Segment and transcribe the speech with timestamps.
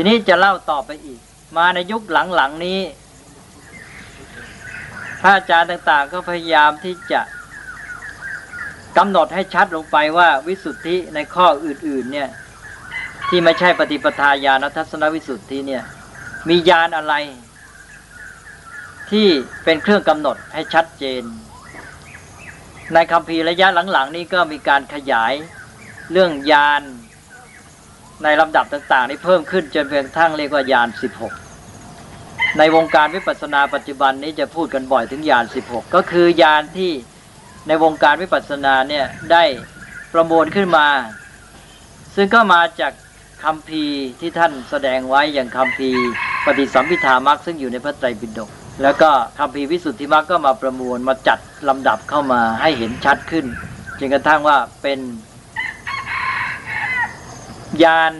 [0.00, 1.20] ทีนี้จะเล่าต่อไปอีก
[1.56, 2.80] มาในยุคหลังๆนี้
[5.20, 7.20] พระอาจารย์ต่างๆ ก็พยายามที่จะ
[8.96, 12.28] กำหนดให้ชัดลงไปว่าวิสุทธิในข้ออื่นๆ เนี่ย
[13.28, 15.82] ที่ไม่ใช่ปฏิปทาญาณทัศนวิสุทธิเนี่ย
[16.48, 17.14] มีญาณอะไร
[19.10, 19.28] ที่
[19.64, 21.22] เป็นเครื่องกำหนดให้ชัดเจน
[22.94, 25.32] ในคำพีระยะหลังๆ นี้ก็มีการขยาย
[26.12, 26.82] เรื่องญาณ
[28.22, 30.88] ในลำดับต่างๆ นี้เพิ่มขึ้นจนเพียงทั้งเรียกว่าญาณ
[31.72, 36.92] 16ในวงการวิปัสสนาปัจจุบันนี้จะพูดกันบ่อยถึงญาณ16ก็คือญาณที่
[37.68, 39.44] ในวงการวิปัสสนาเนี่ยได้
[40.12, 40.86] ประมวลขึ้นมา
[42.16, 42.92] ซึ่งก็มาจาก
[43.44, 43.84] คำพี
[44.20, 45.90] ที่ท่านแสดงไว้อย่างคำพี
[46.44, 48.50] ปฏิสัมพิธามักซึ่งอยู่ในพระไตรปิฎก
[48.82, 53.44] แล้วก็คำพีวิสุทธิมักก็มาประมวลมาจัดลำดับเข้ามาให้เห็นชัดขึ้น
[53.98, 54.98] จนกระทั่งว่าเป็น
[57.84, 58.12] ญาณ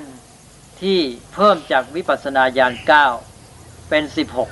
[0.82, 0.98] ที่
[1.34, 3.06] เพิ่มจากวิปัสสนาญาณเก้า
[3.88, 4.50] เป็นสิบหก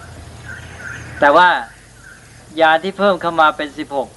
[1.21, 1.49] แต่ว่า
[2.61, 4.09] ญาณที่เพิ่มเข้ามาเป็นสิบหก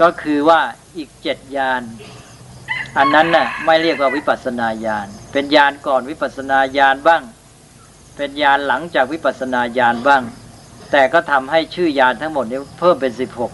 [0.00, 0.60] ก็คือว่า
[0.96, 1.82] อีกเจ็ดญาณ
[2.98, 7.22] อันนั้นน่ะไม่เรียกว่าวิปัสสนาญาณเป็นญาณก่อนวิปัสสนาญาณบ้าง
[8.16, 10.22] เป็นญาณหลังจากวิปัสสนาญาณบ้าง
[10.92, 13.52] แต่ก็ทำให้ชื่อญาณทั้งหมดนี้เพิ่มเป็นสิบหก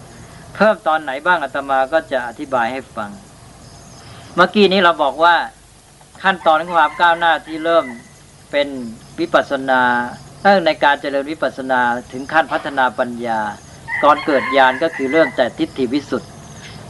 [0.55, 3.09] เพิ่มตอนไหนบ้างอาตมาก็จะอธิบายให้ฟัง
[4.35, 5.35] เมื่อกี้นี้เราบอกว่า
[6.23, 7.85] ขั้นตอนของความก้าวหน้าที่เริ่ม
[8.51, 8.67] เป็น
[9.19, 9.81] วิปัสนา
[10.43, 13.39] ตั้งในการเจริญวิปัสนาถึงขั้นพัฒนาปัญญา
[14.03, 16.27] ก่อนเกิดญาณก็คือเริ่มแต่ทิฏฐิวิสุทธิ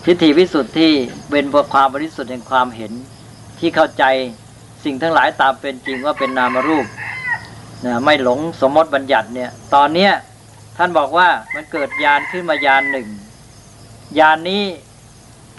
[0.06, 0.92] ทิฏฐิวิสุทธิที่
[1.32, 2.92] เป็นความบริสุทธิ์แห่งความเห็น
[3.60, 4.04] ที่เข้าใจ
[4.84, 6.86] สิ่งทั้งหลายตามเป็นจริงว่าเป็นนามรูป
[7.86, 10.12] นะไม่หลงสมมติบัญญัติเนี่ยตอนเนี้ย
[10.78, 13.08] ท่านบอกว่ามันเกิดญาณขึ้นมาญาณหนึ่ง
[14.20, 14.64] ญาณนนี้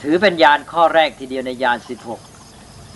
[0.02, 2.20] ถือเป็นญาณข้อแรกทีเดียวในญาณสิบหก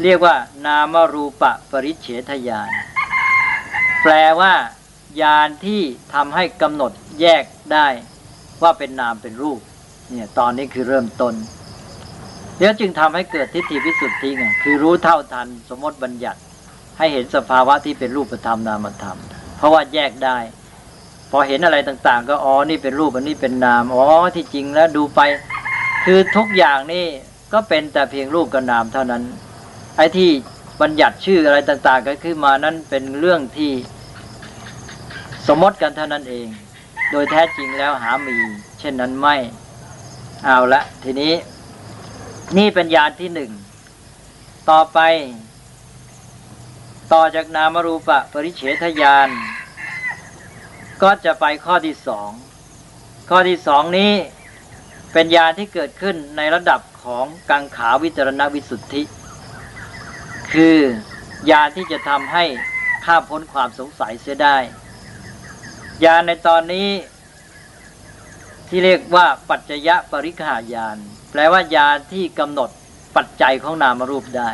[0.02, 2.70] เรียกว่านามรูปะปริเฉทญาณ
[4.02, 4.54] แปลว่า
[5.20, 5.82] ญาณที่
[6.14, 7.86] ทำให้กำหนดแยกได้
[8.62, 9.60] ว่าเป็นนามเป็นรูป
[10.10, 11.34] เนี่ยตอนนี้คือเริ่มต้น
[12.56, 16.40] เดี๋ยวจึงทำให้เกิดทิฏฐิวิสุทธิไงคือรู้เท่าทันสมมติบัญญัติ
[16.98, 19.18] ให้เห็นสภาวะที่เป็นรูปธรรมนามธรรม
[19.56, 20.38] เพราะว่าแยกได้
[21.30, 25.20] พอเห็นอะไรต่างๆ ก็อ๋อนี่เป็นรูปอันนี้เป็นนามอ๋อที่จริงแล้วดูไป
[26.04, 27.06] คือทุกอย่างนี่
[27.52, 29.22] ก็เป็นแต่เพียงรูปกับนามเท่านั้น
[29.98, 30.30] ไอ้ที่
[30.80, 33.72] บัญญัติชื่ออะไรต่างๆก็ขึ้นมานั้นเป็นเรื่องที่
[35.46, 36.46] สมมติกันเท่านั้นเอง
[37.10, 38.36] โดยแท้จริงแล้วหามี
[38.78, 39.36] เช่นนั้นไม่
[40.44, 41.32] เอาละ ทีนี้
[42.56, 43.50] นี่เป็นญาณที่หนึ่ง
[44.70, 44.98] ต่อไป
[47.12, 49.28] ต่อจากนามรูปะปริเฉทญาณ
[51.02, 52.30] ก็จะไปข้อที่สอง
[53.30, 54.12] ข้อที่สองนี้
[55.12, 59.02] เป็นญาณที่เกิดขึ้นในระดับของกังขาวิจารณวิสุทธิ
[60.52, 60.76] คือ
[61.50, 62.44] ยาที่จะทำให้
[63.04, 64.56] ข้าพ้นความสงสัยเสียได้
[66.04, 66.88] ยาในตอนนี้
[68.68, 70.96] ที่เรียกว่าปัจจยะปริขายาน
[71.30, 72.70] แปลว่ายาที่กำหนด
[73.16, 74.50] ปัจจัยของนามรูปได้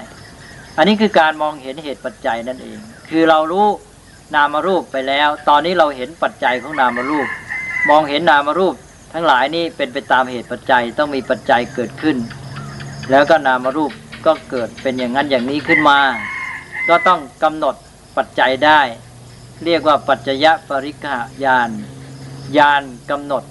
[0.77, 2.78] อันนี้คือการมองเห็นเหตุปัจจัยนั่นเอง
[3.11, 3.66] คือเรารู้
[4.34, 7.28] นามรูปไปแล้ว ตอนนี้เราเห็นปัจจัยของนามรูป
[7.91, 8.75] มองเห็นนามรูป
[9.12, 12.16] ทั้งหลายนี่เป็นไปตามเหตุปัจจัยต้องมีปัจจัยเกิดขึ้น
[13.11, 13.93] แล้วก็นามรูป
[14.27, 15.99] ก็เกิดเป็นอย่างนั้นอย่างนี้ขึ้นมา
[16.89, 17.75] ก็ต้องกำหนด
[18.17, 18.81] ปัจจัยได้
[19.65, 21.71] เรียกว่าปัจจยปริกายาน
[22.59, 23.43] ยานกำหนด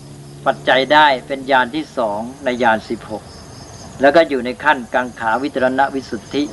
[0.45, 3.23] ปัจจัยได้เป็นยานที่สองในยานสิบหก
[4.01, 6.44] แล้วก็อยู่ในขั้นกังขาวิจรณวิสุทธิ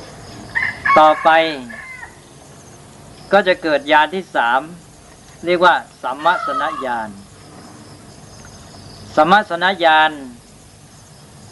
[0.97, 1.29] ต่อไป
[3.31, 4.61] ก็จะเกิดยานที่สาม
[5.45, 7.09] เรียกว่าสัมมาสนญาณ
[9.15, 10.11] สัมมาสนญาณ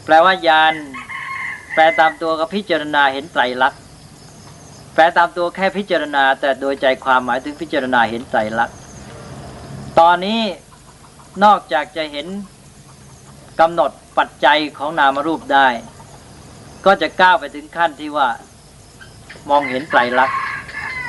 [0.04, 0.74] แปลว่ายาน
[1.74, 3.80] แปลตามตัวก็พิจารณาเห็นไตรลักษณ์
[4.94, 8.76] แปลตามตัวแค่พิจารณา แต่โดยใจความหมายถึงพิจารณาเห็นไตรลักษณ์
[9.98, 10.40] ตอนนี้
[11.44, 12.26] นอกจากจะเห็น
[13.60, 15.68] กำหนดปัจจัยของนามรูปได้
[16.86, 18.28] ก็จะก้าวไปถึงขั้นที่ว่า
[19.50, 20.36] มองเห็นไตรลักษณ์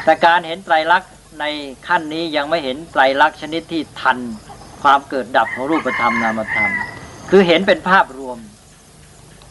[0.03, 1.45] แต่การเห็นไตรลักษณ์ใน
[1.87, 4.17] ขั้นนี้ยังไม่เห็นไตรลักษณ์ชนิดที่ทัน
[4.83, 6.71] ความเกิดดับของรูปธรรมนามธรรม
[7.29, 8.37] คือเห็นเป็นภาพรวม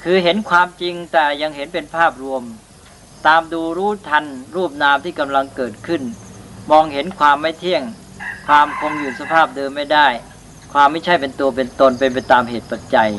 [0.02, 2.42] คือเห็นความจริงแต่ยังเห็นเป็นภาพรวม
[3.26, 4.24] ตามดูรู้ทัน
[4.56, 6.02] รูปนามที่กำลังเกิดขึ้น
[6.70, 7.82] มองเห็นความไม่เที่ยง
[8.46, 10.06] ความคงอยู่สภาพเดิมไม่ได้
[10.72, 13.10] ความไม่ใช่เป็นตัวเป็นตนเป็นไปตามเหตุปัจจัย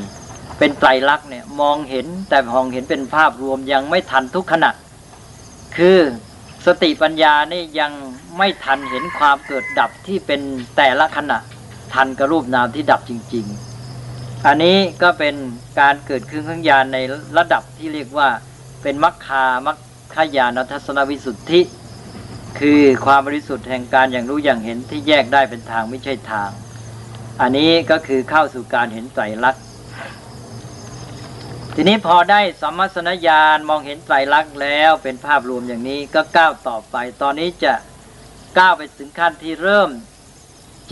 [0.57, 4.71] เป็นไตรลักษณ์เนี่ยมองเห็นแต่มองเห็นเป็นภาพรวมยังไม่ทันทุกขณะ
[5.77, 5.99] คือ
[6.65, 7.91] สติปัญญานี่ยัง
[8.37, 10.41] ไม่ทันเห็นความเกิดดับที่เป็น
[10.77, 11.37] แต่ละขณะ
[11.93, 13.70] ทันกับรูปนามที่ดับจริง ๆ
[14.47, 15.35] อันนี้ก็เป็น
[15.79, 16.97] การเกิดขึ้นของญาณใน
[17.37, 18.29] ระดับที่เรียกว่า
[18.81, 19.77] เป็นมัคคามัค
[20.13, 21.61] คายานทัศนวิสุทธิ
[22.59, 26.49] คือความบริสุทธิ์แห่งการอย่างรู้อย่างเห็นที่แยกได้เป็นทางไม่ใช่ทาง
[27.41, 29.63] อันนี้ก็คือเข้าสู่การเห็นไตรลักษณ์
[31.75, 37.73] ทีนี้พอได้สัมมาสนญาณมองเห็นไตรลักษณ์แล้วเป็นภาพรวมอย่างนี้ก็ก้าวต่อไป ตอนนี้จะ
[38.57, 39.89] ก้าวไปถึงขั้นที่เริ่ม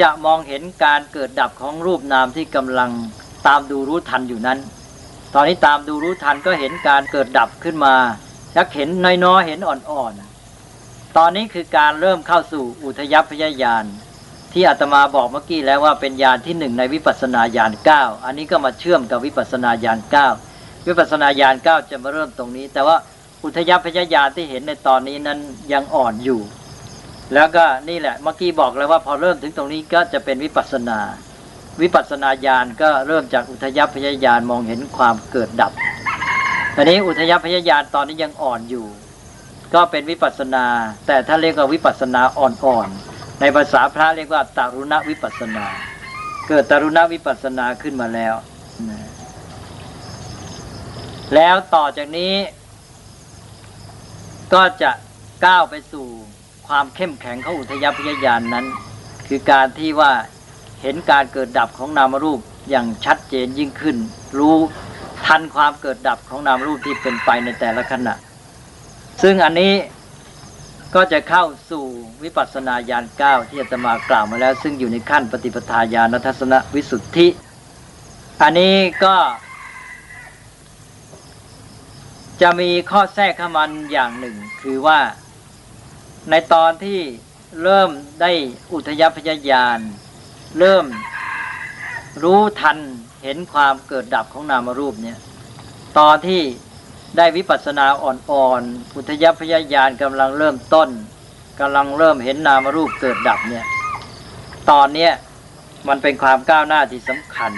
[0.02, 2.92] จะมองเห็นการเกิดดับของรูปนามที่กำลัง
[3.48, 4.60] ตามดูรู้ทันอยู่นั้น
[5.34, 7.96] ตอนนี้ตามดูรู้ทันก็เห็นการเกิดดับขึ้นมา
[8.56, 8.90] ชักเห็น
[9.26, 13.84] น้อยๆเห็นอ่อนๆ ตอนนี้คือการเริ่มเข้าสู่อุทยพยญาณ
[14.54, 20.28] ที่อาตมาบอกเมื่อกี้แล้วว่าเป็นญาณที่หนึ่งในวิปัสสนาญาณเก้าอันนี้ก็มาเชื่อมกับวิปัสสนาญาณเก้า
[20.88, 22.98] วิปัสสนาญาณเก้าจะมาเริ่มตรงนี้ แต่ว่า
[23.44, 25.40] อุทยพยญาณที่เห็นในตอนนี้นั้น
[25.74, 26.42] ยังอ่อนอยู่
[27.34, 31.00] แล้วก็นี่แหละเมื่อกี้บอกแล้วว่าพอเริ่มถึงตรงนี้ก็จะเป็นวิปัสสนา
[31.82, 35.72] วิปัสสนาญาณก็เริ่มจากอุทยพยญาณมองเห็นความเกิดดับ
[36.76, 38.86] ตอนนี้อุทยพยญาณตอนนี้ยังอ่อนอยู่
[39.74, 40.66] ก็เป็นวิปัสสนา
[41.08, 45.66] แต่ถ้าเรียกว่าวิปัสสนาอ่อนๆในภาษาพระเรียกว่าตารุณวิปัสสนา
[46.48, 48.34] เกิดตารุณวิปัสสนาขึ้นมาแล้ว
[51.36, 52.34] แล้วต่อจากนี้
[54.54, 54.92] ก็จะ
[55.46, 56.08] ก้าวไปสู่
[56.68, 58.66] ความเข้มแข็งของอุทยพยญาณนนั้น
[59.28, 60.12] คือการที่ว่า
[60.82, 62.40] เห็นการเกิดดับของนามรูป
[62.70, 63.98] อย่างชัดเจนยิ่งขึ้น
[64.40, 64.56] รู้
[65.26, 68.14] ทันความเกิดดับของนามรูปที่เป็นไปในแต่ละขณะ
[69.22, 69.74] ซึ่งอันนี้
[70.96, 71.84] ก็จะเข้าสู่
[72.24, 77.28] วิปัสสนาญาณเก้าที่อาตมากล่าวมาแล้ว ซึ่งอยู่ในขั้นปฏิปทาญาณทัศนวิสุทธิ
[78.42, 79.16] อันนี้ก็
[82.42, 85.00] จะมีข้อแทรกเข้ามันอย่างหนึ่ง คือว่า
[86.30, 87.00] ในตอนที่
[87.64, 87.90] เริ่ม
[88.22, 88.32] ได้
[88.74, 89.80] อุทยพยญาณ
[90.58, 90.86] เริ่ม
[92.24, 92.78] รู้ทัน
[93.24, 95.18] เห็นความเกิดดับของนามรูปเนี่ย
[95.98, 96.42] ตอนที่
[97.18, 100.90] ได้วิปัสสนาอ่อนๆอุทยพยญาณกำลังเริ่มต้น
[101.60, 103.66] กำลังเริ่มเห็นนามรูปเกิดดับเนี่ย
[104.70, 105.12] ตอนเนี้ย
[105.88, 107.52] มันเป็นความก้าวหน้าที่สำคัญ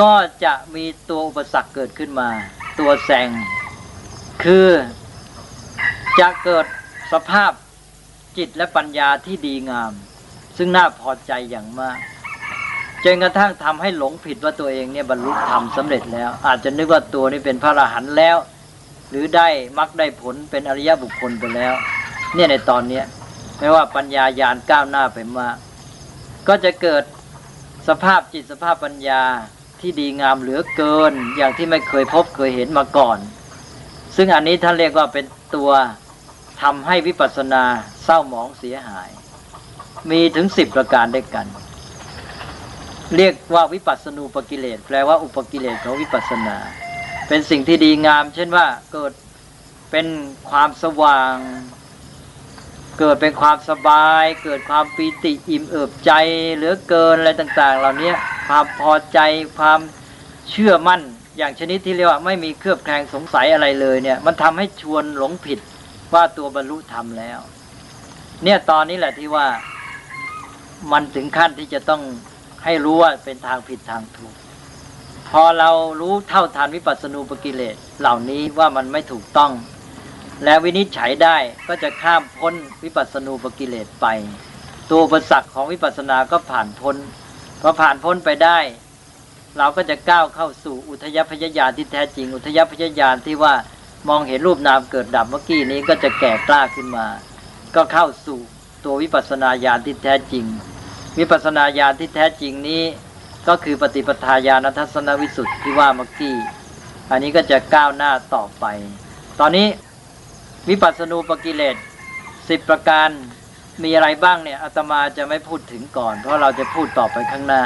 [0.00, 0.12] ก็
[0.44, 2.28] จะมีตัวอุปสรรคเกิดขึ้นมา
[2.78, 3.28] ตัวแซง
[4.44, 4.68] คือ
[6.20, 6.66] จะเกิด
[7.12, 7.52] สภาพ
[8.36, 9.92] จิตและปัญญาที่ดีงาม
[10.58, 11.98] ซึ่งน่าพอใจอย่างมาก
[13.04, 18.36] จนกระทั่งทำให้หลงผิดว่าตัวเองเนี่ยบรรลุธรรมสำเร็จแล้ว อาจจะนึกว่าตัวนี้เป็นพระอรหันต์แล้ว
[19.10, 21.74] หรือได้มรรคได้ผลเป็นอริยบุคคลไปแล้ว
[22.34, 23.04] เนี่ยในตอนเนี้ย
[23.58, 25.56] ไม่ว่าปัญญายาณก้าวหน้าไปมาก
[26.48, 27.04] ก็จะเกิด
[27.88, 29.22] สภาพจิตสภาพปัญญา
[29.80, 33.18] ที่ดีงามเหลือเกิน อย่างที่ไม่เคยพบเคยเห็นมาก่อน
[34.16, 35.70] ซึ่งอันนี้ท่านเรียกว่าเป็นตัว
[36.62, 37.64] ทำให้วิปัสสนา
[38.04, 39.08] เศร้าหมองเสียหาย
[40.10, 41.46] มีถึงสิบประการด้วยกัน
[43.16, 46.56] เรียกว่าวิปัสสนูปกิเลสแปลว่าอุปกิเลสของวิปัสสนา
[47.28, 49.12] เป็นสิ่งที่ดีงาม เช่นว่าเกิด
[49.90, 50.06] เป็น
[50.50, 51.34] ความสว่าง
[52.98, 56.12] เกิดเป็นความสบาย เกิดความปีติอิ่มเอิบใจ
[56.54, 58.10] เหลือเกินอะไรต่าง ๆ เหล่านี้
[58.48, 59.18] ความพอใจ
[59.58, 59.80] ความ
[60.50, 61.00] เชื่อมั่น
[61.36, 65.58] อย่างชนิดที่เรียกว่าไม่มีเครือบแคลงสงสัยอะไรเลยเนี่ยมันทำให้ชวนหลงผิด
[66.14, 67.40] ว่าตัวบรรลุธรรมแล้ว
[68.44, 69.46] เนี่ยตอนนี้แหละที่ว่า
[70.92, 72.02] มันถึงขั้นที่จะต้อง
[72.64, 74.34] ให้รู้ว่าเป็นทางผิดทางถูก
[75.28, 75.70] พอเรา
[76.00, 79.52] รู้เท่าทานวิปัสสนูปกิเลสเหล่านี้ว่ามันไม่ถูกต้อง
[80.44, 81.36] และวินิจฉัยได้
[81.68, 82.54] ก็จะข้ามพ้น
[82.84, 84.06] วิปัสสนูปกิเลสไป
[84.90, 86.96] ตัวอุปสรรคของวิปัสสนาก็ผ่านพ้น
[87.60, 88.58] พอผ่านพ้นไปได้
[89.58, 93.54] เราก็จะก้าวเข้าสู่อุทยพยญาณที่แท้จริง อุทยพยญาณที่ว่า
[94.08, 97.06] มองเห็นรูปนามเกิดดับเมื่อกี้นี้ก็จะแก่กล้าขึ้นมา
[97.74, 98.38] ก็เข้าสู่
[98.84, 100.44] ตัววิปัสนาญาณที่แท้จริง
[101.18, 102.82] วิปัสนาญาณที่แท้จริงนี้
[103.48, 106.36] ก็คือปฏิปทาญาณทัศนวิสุทธิที่ว่าเมื่อกี้
[107.10, 108.64] อันนี้ก็จะก้าวหน้าต่อไป
[109.40, 109.66] ตอนนี้
[110.68, 111.76] วิปัสสนูปกิเลส
[112.48, 113.08] สิบประการ
[113.82, 117.62] มีอะไรบ้างเนี่ยอาตมาจะไม่พูดถึงก่อน เพราะเราจะพูดต่อไปข้างหน้า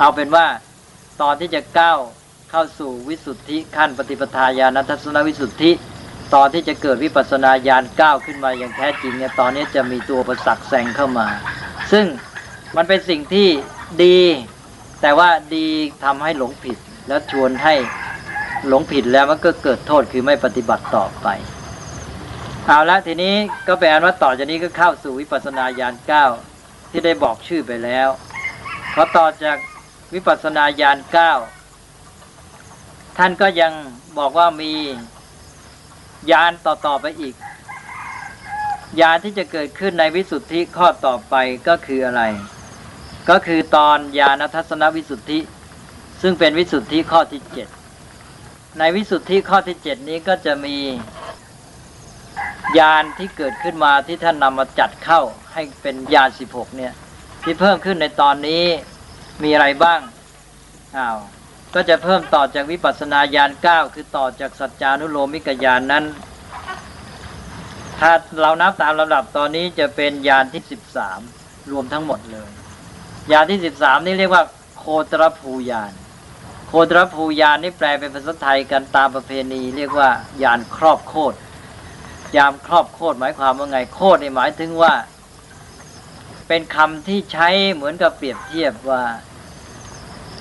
[0.00, 0.46] เอาเป็นว่า
[1.22, 1.98] ตอนที่จะก้าว
[2.50, 5.70] เข้าสู่วิสุทธิขั้นปฏิปทาญาณทัศนวิสุทธิ
[6.34, 11.28] ตอนที่จะเกิดวิปัสสนาญาณก้าวขึ้นมาอย่างแท้จริงเนี่ยตอนนี้จะมีตัวประสักแซงเข้ามา
[11.92, 12.06] ซึ่ง
[12.76, 13.48] มันเป็นสิ่งที่
[14.04, 14.20] ดี
[15.02, 15.68] แต่ว่าดี
[16.04, 16.78] ทำให้หลงผิด
[17.08, 17.74] แล้วชวนให้
[18.68, 21.26] หลงผิดแล้วมันก็เกิดโทษคือไม่ปฏิบัติต่อไป
[22.66, 23.34] เอาละทีนี้
[23.66, 26.24] ก็แปลว่าต่อจากนี้ก็เข้าสู่วิปัสสนาญาณเก้า
[26.90, 28.08] ที่ได้บอกชื่อไปแล้ว
[28.94, 29.56] พอต่อจาก
[30.14, 31.32] วิปัสสนาญาณเก้า
[33.18, 33.72] ท่านก็ยัง
[34.18, 34.72] บอกว่ามี
[36.30, 37.34] ยานต่อๆไปอีก
[39.00, 41.34] ยานที่จะเกิดขึ้นในวิสุทธิข้อต่อไป
[41.68, 42.22] ก็คืออะไร
[43.30, 45.38] ก็คือตอนยานทัศนวิสุทธิ
[46.22, 47.68] ซึ่งเป็นวิสุทธิข้อที่เจ็ด
[48.78, 50.76] ในวิสุทธิข้อที่เจ็ดนี้ก็จะมี
[52.78, 55.20] ยานที่เกิดขึ้นมาที่ท่านนำมาจัดเข้า
[55.52, 56.92] ให้เป็นยานสิบหกเนี่ย
[57.42, 58.64] ที่เพิ่มขึ้นในตอนนี้
[59.42, 60.00] มีอะไรบ้าง
[60.96, 61.18] อ้าว
[61.74, 66.04] ก็จะเพิ่มต่อจากวิปัสสนาญาณเก้าคือต่อจากสัจจานุโลมิกญาณนนั้น
[68.00, 71.20] ถ้าเรานับตามลำดับตอนนี้จะเป็นยานที่สิบสาม
[71.72, 72.50] รวมทั้งหมดเลย
[73.32, 74.44] ยานที่สิบสามนี่เรียกว่า
[74.78, 75.92] โคตรภูยาน
[76.68, 80.10] โคตรภูยานนี่แปลเป็นภาษาไทยกันตามประเพณี เรียกว่า
[80.42, 81.36] ยานครอบโคตร
[82.36, 84.92] ยามครอบโคตรหมายความว่าไงโคตรนี่หมายถึงว่า
[86.48, 89.02] เป็นคำที่ใช้เหมือนกับเปรียบเทียบว่า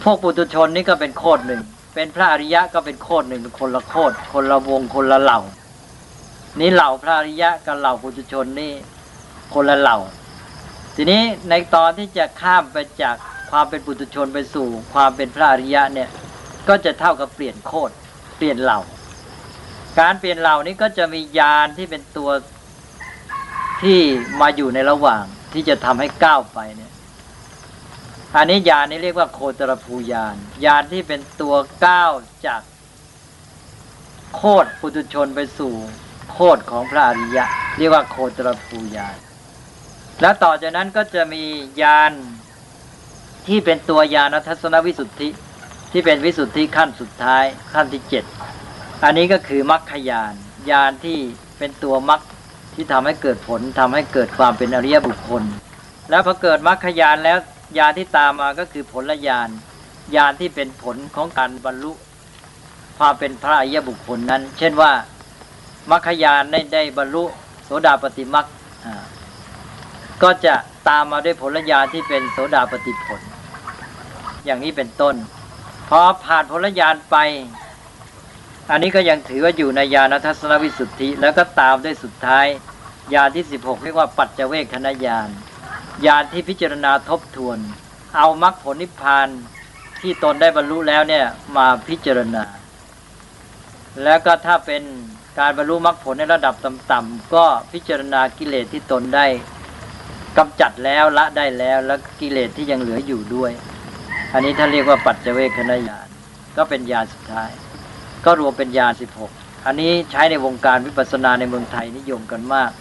[0.04, 1.62] พวกปุถุชนนี่ก็เป็นโคตรหนึ่ง
[1.96, 5.40] เป็นพระอริยะก็เป็นโคตรหนึ่งคนละโคตรคนละวงคนละเหล่า
[6.60, 8.74] นี่เหล่าพระอริยะกับเหล่าปุถุชนนี่
[9.54, 9.98] คนละเหล่า
[10.96, 13.16] ทีนี้ในตอนที่จะข้ามไปจาก
[13.52, 16.10] ความเป็นปุถุชนไปสู่ ความเป็นพระอริยะเนี่ย
[16.70, 17.94] ก็จะเท่ากับเปลี่ยนโคตร
[18.38, 18.80] เปลี่ยนเหล่า
[20.00, 22.30] การเปลี่ยนเหล่านี้ก็จะมียานที่เป็นตัว
[23.82, 24.00] ที่
[24.42, 26.92] มาอยู่ในระหว่างที่จะทำให้ก้าวไปเนี่ย
[28.38, 30.36] อันนี้ยานนี้เรียกว่าโคตรภูยาน
[30.66, 32.12] ยานที่เป็นตัวก้าว
[32.46, 32.62] จาก
[34.36, 35.74] โคตรปุถุชนไปสู่
[36.32, 37.46] โคตรของพระอริยะ
[37.78, 39.18] เรียกว่าโคตรภูยาน
[40.22, 41.44] แล้วต่อจากนั้นก็จะมี
[41.82, 42.12] ยาน
[43.48, 45.30] ที่เป็นตัวยานทัศนวิสุทธิ
[45.92, 48.24] ที่เป็นวิสุทธิขั้นสุดท้ายขั้นที่เจ็ด
[49.04, 50.34] อันนี้ก็คือมรรคยาน
[50.72, 51.18] ยานที่
[51.58, 52.22] เป็นตัวมรรค
[52.74, 55.44] ที่ทำให้เกิดผลทำให้เกิดความเป็นอริยบุคคล
[56.10, 57.38] แล้วพอเกิดมรรคยานแล้ว
[57.78, 59.50] ยานที่ตามมาก็คือผลยาน
[60.16, 61.92] ยานที่เป็นผลของการบรรลุ
[62.98, 64.92] ความเป็นพระอริยบุคคลนั้น เช่นว่า
[65.92, 67.24] มรรคยานได้ได้บรรลุ
[67.66, 68.46] โสดาปฏิมรรค
[70.24, 70.56] ก็จะ
[70.88, 73.22] ตามมาด้วยผลญาณที่เป็นโสดาปฏิผล
[74.46, 75.16] อย่างนี้เป็นต้น
[75.90, 77.18] พอผ่านผลญาณไป
[78.72, 82.48] อันนี้ก็ยังถือว่าอยู่ในญาณทัศนวิสุทธิ แล้วก็ตามด้วยสุดท้าย
[83.14, 85.30] ญาณที่ 16 เรียกว่าปัจเจเวคขณญาณ
[86.06, 87.58] ญาณที่พิจารณาทบทวน
[88.18, 89.28] เอามรรคผลนิพพาน
[90.02, 91.26] ที่ตนได้บรรลุแล้วเนี่ย
[91.58, 92.44] มาพิจารณา
[94.04, 94.84] แล้วก็ถ้าเป็น
[95.40, 99.26] การบรรลุมรรคผลในระดับต่ำๆก็พิจารณากิเลสที่ตนได้
[100.38, 103.52] กำจัดแล้วละได้แล้วแล้วกิเลสที่ยังเหลืออยู่ด้วย
[104.34, 106.08] อันนี้ท่านเรียกว่าปัจเจเวคณญาณ
[106.58, 107.52] ก็เป็นญาณสุดท้าย
[108.26, 109.32] ก็รวมเป็นญาณสิบหก
[109.66, 112.72] อันนี้ใช้ในวงการวิปัสสนาในเมืองไทยนิยมกันมาก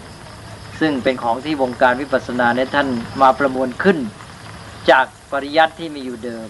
[0.85, 2.89] ซึ่งเป็นของที่วงการวิปัสสนาในท่าน
[3.23, 3.99] มาประมวลขึ้น
[4.91, 6.49] จากปริยัติที่มีอยู่เดิม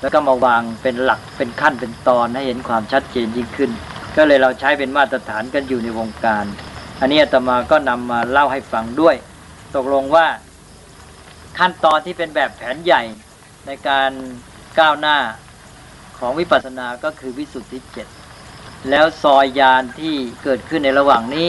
[0.00, 3.70] แล้วก็มาวางเป็นหลักเป็นขั้นเป็นตอนให้เห็นความชัดเจนยิ่งขึ้น
[4.16, 6.44] ก็เลยเราใช้เป็นมาตรฐานกันอยู่ในวงการ
[7.00, 9.16] อันนี้อาตมาก็นำมาเล่าให้ฟังด้วย
[9.76, 10.26] ตกลงว่า
[11.58, 13.02] ขั้นตอนที่เป็นแบบแผนใหญ่
[13.66, 14.10] ในการ
[14.78, 15.18] ก้าวหน้า
[16.18, 18.08] ของวิปัสสนาก็คือวิสุทธิเจ็ด
[18.90, 21.48] แล้วซอยยานที่เกิดขึ้นในระหว่างนี้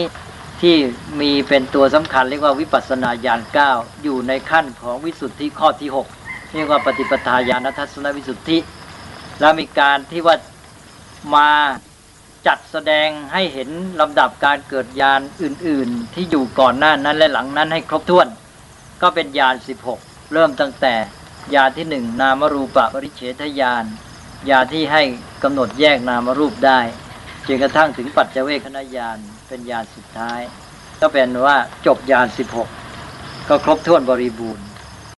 [0.60, 0.76] ที่
[1.20, 3.70] มีเป็นตัวสำคัญเรียกว่าวิปัสสนาญาณเก้า
[4.02, 6.08] อยู่ในขั้นของวิสุทธิข้อที่หก
[6.54, 8.58] เรียกว่าปฏิปทาญาณทัศนวิสุทธิ
[9.40, 10.36] แล้วมีการที่ว่า
[11.34, 11.50] มา
[12.46, 13.68] จัดแสดงให้เห็น
[14.00, 18.28] ลำดับการเกิดยานอื่น ๆ ที่อยู่ก่อนหน้านั้นและหลังนั้นให้ครบถ้วน
[19.02, 19.54] ก็เป็นยาน
[19.92, 20.94] 16 เริ่มตั้งแต่
[21.54, 23.84] ยานที่หนึ่งนามรูปะปริเฉทยาน
[24.50, 25.02] ยาณที่ให้
[25.42, 26.80] กำหนดแยกนามรูปได้
[27.46, 30.40] จนกระทั่งถึงปัจเจเวคณยาน เป็นยานสุดท้าย
[31.00, 32.26] ก็เป็นว่าจบยาน
[32.88, 34.64] 16ก็ครบถ้วนบริบูรณ์